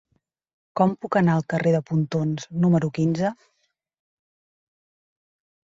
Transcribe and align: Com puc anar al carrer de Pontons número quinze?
Com 0.79 0.95
puc 1.05 1.17
anar 1.21 1.35
al 1.39 1.45
carrer 1.53 1.73
de 1.75 1.81
Pontons 1.91 2.49
número 2.65 2.91
quinze? 3.01 3.35